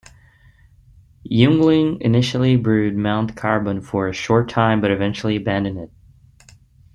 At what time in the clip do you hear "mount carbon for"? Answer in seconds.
2.95-4.07